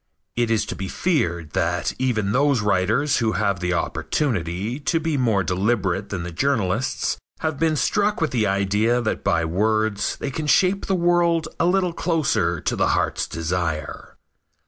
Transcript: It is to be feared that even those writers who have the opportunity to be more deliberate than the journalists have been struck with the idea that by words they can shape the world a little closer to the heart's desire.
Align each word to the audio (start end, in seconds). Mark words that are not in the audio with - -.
It 0.35 0.49
is 0.49 0.65
to 0.65 0.75
be 0.75 0.87
feared 0.87 1.51
that 1.51 1.93
even 1.99 2.31
those 2.31 2.61
writers 2.61 3.17
who 3.17 3.33
have 3.33 3.59
the 3.59 3.73
opportunity 3.73 4.79
to 4.79 4.99
be 4.99 5.15
more 5.15 5.43
deliberate 5.43 6.09
than 6.09 6.23
the 6.23 6.31
journalists 6.31 7.19
have 7.41 7.59
been 7.59 7.75
struck 7.75 8.19
with 8.19 8.31
the 8.31 8.47
idea 8.47 8.99
that 8.99 9.23
by 9.23 9.45
words 9.45 10.15
they 10.15 10.31
can 10.31 10.47
shape 10.47 10.87
the 10.87 10.95
world 10.95 11.49
a 11.59 11.67
little 11.67 11.93
closer 11.93 12.59
to 12.61 12.75
the 12.75 12.87
heart's 12.97 13.27
desire. 13.27 14.17